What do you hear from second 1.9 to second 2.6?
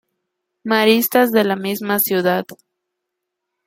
ciudad.